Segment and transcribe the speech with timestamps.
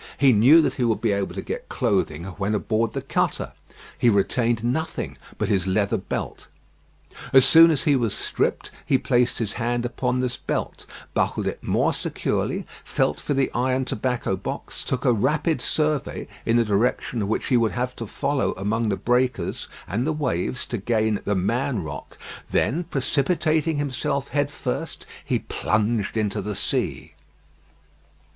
[0.17, 3.51] He knew that he would be able to get clothing when aboard the cutter.
[3.99, 6.47] He retained nothing but his leather belt.
[7.31, 11.61] As soon as he was stripped he placed his hand upon this belt, buckled it
[11.61, 17.27] more securely, felt for the iron tobacco box, took a rapid survey in the direction
[17.27, 21.35] which he would have to follow among the breakers and the waves to gain "the
[21.35, 22.17] Man Rock;"
[22.49, 27.13] then precipitating himself head first, he plunged into the sea.